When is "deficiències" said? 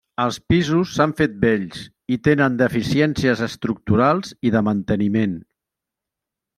2.63-3.47